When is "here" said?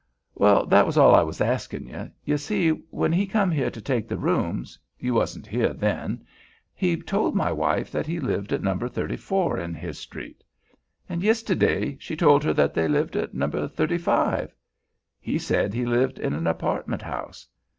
3.51-3.69, 5.45-5.73